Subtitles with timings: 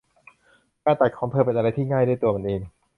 [0.83, 2.61] การตัดของเธอเป็นอะไรที่ง่ายด้วยตัวมันเอง